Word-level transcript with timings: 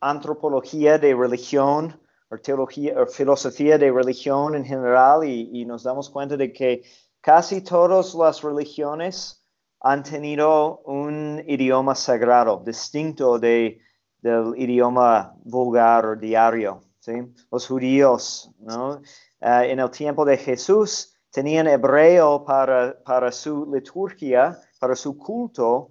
antropología 0.00 0.98
de 0.98 1.14
religión 1.14 2.00
o 2.30 2.36
teología 2.38 3.00
o 3.00 3.06
filosofía 3.06 3.78
de 3.78 3.90
religión 3.90 4.54
en 4.54 4.64
general 4.64 5.24
y, 5.24 5.64
nos 5.64 5.82
damos 5.82 6.10
cuenta 6.10 6.36
de 6.36 6.52
que 6.52 6.82
casi 7.20 7.60
todas 7.60 8.14
las 8.14 8.42
religiones 8.42 9.42
han 9.80 10.02
tenido 10.02 10.78
un 10.84 11.42
idioma 11.46 11.94
sagrado 11.94 12.62
distinto 12.64 13.38
de, 13.38 13.80
del 14.20 14.54
idioma 14.56 15.34
vulgar 15.44 16.06
o 16.06 16.16
diario. 16.16 16.82
¿sí? 16.98 17.12
Los 17.50 17.66
judíos, 17.66 18.50
¿no? 18.58 19.00
Eh, 19.40 19.70
en 19.70 19.78
el 19.78 19.90
tiempo 19.90 20.24
de 20.24 20.36
Jesús, 20.36 21.14
tenían 21.30 21.68
hebreo 21.68 22.44
para, 22.44 22.96
para 23.04 23.30
su 23.30 23.70
liturgia, 23.72 24.58
para 24.80 24.96
su 24.96 25.16
culto, 25.16 25.90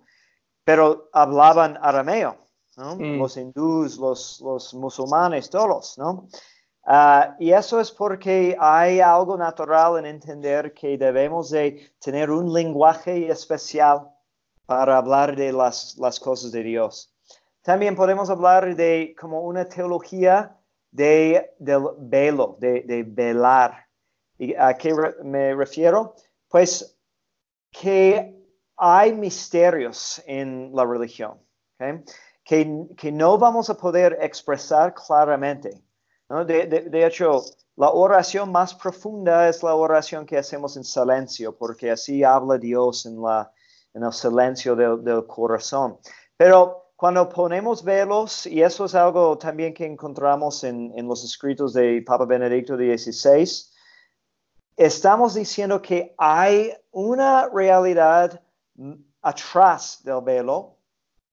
pero 0.63 1.09
hablaban 1.13 1.77
arameo. 1.81 2.44
¿No? 2.77 2.95
Mm. 2.95 3.17
Los 3.19 3.37
hindús, 3.37 3.97
los, 3.97 4.41
los 4.41 4.73
musulmanes, 4.73 5.49
todos, 5.49 5.97
¿no? 5.97 6.27
Ah, 6.85 7.35
y 7.39 7.51
eso 7.51 7.79
es 7.79 7.91
porque 7.91 8.55
hay 8.59 8.99
algo 8.99 9.37
natural 9.37 9.97
en 9.97 10.05
entender 10.05 10.73
que 10.73 10.97
debemos 10.97 11.49
de 11.49 11.91
tener 11.99 12.29
un 12.29 12.53
lenguaje 12.53 13.27
especial 13.31 14.07
para 14.65 14.97
hablar 14.97 15.35
de 15.35 15.51
las, 15.51 15.97
las 15.97 16.19
cosas 16.19 16.51
de 16.51 16.61
Dios. 16.63 17.11
También 17.63 17.95
podemos 17.95 18.29
hablar 18.29 18.75
de 18.75 19.15
como 19.19 19.41
una 19.41 19.65
teología 19.65 20.55
de, 20.91 21.53
del 21.57 21.83
velo, 21.97 22.57
de, 22.59 22.81
de 22.81 23.03
velar. 23.03 23.87
¿Y 24.37 24.53
a 24.53 24.75
qué 24.75 24.93
re- 24.93 25.15
me 25.23 25.55
refiero? 25.55 26.13
Pues 26.47 26.95
que 27.71 28.35
hay 28.77 29.13
misterios 29.13 30.21
en 30.27 30.71
la 30.73 30.85
religión. 30.85 31.39
Que, 32.45 33.11
no 33.11 33.37
vamos 33.37 33.69
a 33.69 33.75
poder 33.75 34.17
expresar 34.21 34.93
claramente. 34.93 35.81
De, 36.29 37.05
hecho, 37.05 37.41
la 37.75 37.89
oración 37.89 38.51
más 38.51 38.73
profunda 38.73 39.49
es 39.49 39.63
la 39.63 39.73
oración 39.73 40.25
que 40.25 40.37
hacemos 40.37 40.77
en 40.77 40.83
silencio, 40.83 41.57
porque 41.57 41.89
así 41.89 42.23
habla 42.23 42.57
Dios 42.57 43.07
en, 43.07 43.17
el 43.93 44.13
silencio 44.13 44.75
del, 44.75 45.25
corazón. 45.25 45.97
Pero 46.37 46.91
cuando 46.95 47.27
ponemos 47.27 47.83
velos, 47.83 48.45
y 48.45 48.61
eso 48.61 48.85
es 48.85 48.93
algo 48.93 49.37
también 49.39 49.73
que 49.73 49.85
encontramos 49.85 50.63
en, 50.63 50.93
los 51.07 51.23
escritos 51.23 51.73
de 51.73 52.03
Papa 52.05 52.25
Benedicto 52.25 52.75
XVI, 52.75 53.71
estamos 54.77 55.33
diciendo 55.33 55.81
que 55.81 56.13
hay 56.19 56.73
una 56.91 57.49
realidad 57.49 58.39
atrás 59.23 60.01
del 60.03 60.21
velo 60.21 60.74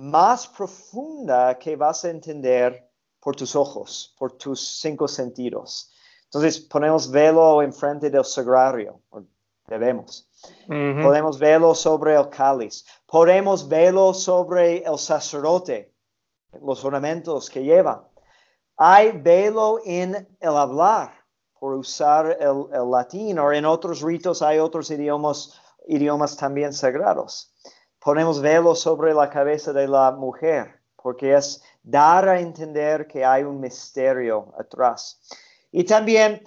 más 0.03 0.49
profunda 0.49 1.57
que 1.59 1.77
vas 1.77 2.05
a 2.05 2.11
entender 2.11 2.91
por 3.21 3.37
tus 3.37 3.55
ojos, 3.55 4.15
por 4.19 4.33
tus 4.33 4.61
cinco 4.81 5.07
sentidos. 5.07 5.93
Entonces 6.25 6.59
ponemos 6.59 7.09
velo 7.09 7.63
enfrente 7.63 8.11
del 8.11 8.25
sagrario, 8.25 9.01
debemos. 9.69 10.29
Podemos 10.67 11.39
verlo 11.39 11.75
sobre 11.75 12.17
el 12.17 12.29
cáliz. 12.31 12.85
Podemos 13.07 13.69
verlo 13.69 14.13
sobre 14.13 14.79
el 14.79 14.99
sacerdote, 14.99 15.95
los 16.61 16.85
ornamentos 16.85 17.49
que 17.49 17.63
lleva. 17.63 18.09
Hay 18.77 19.13
velo 19.13 19.79
en 19.85 20.37
el 20.41 20.57
hablar, 20.57 21.13
por 21.61 21.75
usar 21.75 22.39
el, 22.41 22.67
el 22.73 22.91
latín, 22.91 23.39
o 23.39 23.53
en 23.53 23.65
otros 23.65 24.03
ritos 24.03 24.43
hay 24.43 24.59
otros 24.59 24.91
idiomas, 24.91 25.61
idiomas 25.87 26.37
también 26.37 26.73
sagrados. 26.73 27.53
Podemos 28.03 28.41
verlo 28.41 28.75
sobre 28.75 29.15
la 29.15 29.31
cabeza 29.31 29.73
de 29.73 29.87
la 29.87 30.11
mujer, 30.11 30.81
porque 31.01 31.35
es 31.35 31.63
dar 31.83 32.29
a 32.29 32.41
entender 32.41 33.07
que 33.07 33.25
hay 33.25 33.45
un 33.45 33.61
misterio 33.61 34.53
atrás. 34.59 35.21
Y 35.71 35.85
también 35.85 36.43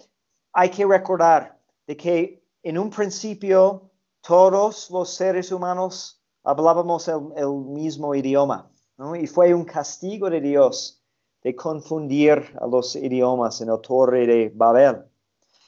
hay 0.52 0.70
que 0.70 0.86
recordar 0.86 1.58
de 1.88 1.96
que 1.96 2.44
en 2.62 2.78
un 2.78 2.90
principio 2.90 3.90
todos 4.22 4.90
los 4.90 5.14
seres 5.14 5.52
humanos 5.52 6.22
hablábamos 6.44 7.08
el, 7.08 7.22
el 7.38 7.52
mismo 7.52 8.14
idioma, 8.14 8.70
¿no? 8.98 9.16
Y 9.16 9.28
fue 9.28 9.54
un 9.54 9.64
castigo 9.64 10.30
de 10.30 10.42
Dios 10.42 11.02
de 11.42 11.56
confundir 11.56 12.54
a 12.60 12.68
los 12.68 12.96
idiomas 12.96 13.62
en 13.62 13.70
el 13.70 13.80
torre 13.80 14.26
de 14.26 14.52
Babel. 14.54 15.06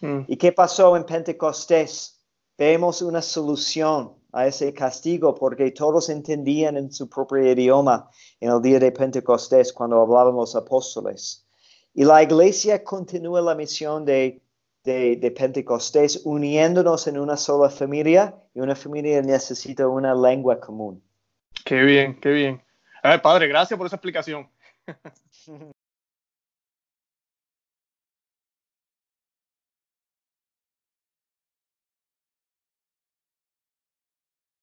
Mm. 0.02 0.22
¿Y 0.28 0.38
qué 0.38 0.52
pasó 0.52 0.98
en 0.98 1.06
Pentecostés? 1.06 2.20
Vemos 2.58 3.02
una 3.02 3.22
solución 3.22 4.16
a 4.38 4.46
ese 4.46 4.72
castigo 4.72 5.34
porque 5.34 5.72
todos 5.72 6.10
entendían 6.10 6.78
en 6.78 6.92
su 6.92 7.10
propio 7.10 7.44
idioma 7.52 8.08
en 8.40 8.52
el 8.52 8.62
día 8.62 8.80
de 8.80 8.92
Pentecostés 8.92 9.74
cuando 9.74 10.00
hablaban 10.00 10.36
los 10.36 10.56
apóstoles. 10.56 11.48
Y 11.96 12.06
la 12.06 12.22
iglesia 12.22 12.84
continúa 12.84 13.42
la 13.42 13.56
misión 13.56 14.06
de, 14.06 14.44
de, 14.84 15.16
de 15.16 15.32
Pentecostés 15.32 16.22
uniéndonos 16.24 17.08
en 17.08 17.18
una 17.18 17.36
sola 17.36 17.72
familia 17.72 18.36
y 18.54 18.60
una 18.60 18.76
familia 18.76 19.24
necesita 19.24 19.88
una 19.88 20.14
lengua 20.14 20.60
común. 20.60 21.02
Qué 21.66 21.82
bien, 21.82 22.20
qué 22.20 22.30
bien. 22.30 22.64
A 23.02 23.10
ver, 23.10 23.22
padre, 23.24 23.48
gracias 23.48 23.76
por 23.76 23.88
esa 23.88 23.96
explicación. 23.96 24.48